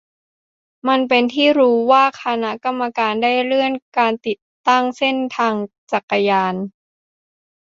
[0.87, 5.55] มันเป็นที่รู้ว่าคณะกรรมการได้เลื่อนการติดตั้งเส้นทาง
[5.91, 6.55] จักรยาน